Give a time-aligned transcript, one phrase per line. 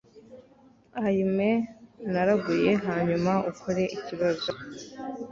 [1.05, 1.49] Ay me
[2.11, 4.49] Naraguye hanyuma ukore ikibazo